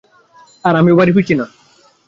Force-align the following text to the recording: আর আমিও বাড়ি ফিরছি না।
আর 0.65 0.73
আমিও 0.75 0.97
বাড়ি 0.99 1.11
ফিরছি 1.15 1.33
না। 1.39 1.45